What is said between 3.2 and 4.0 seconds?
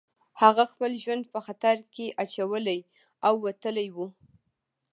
او وتلی و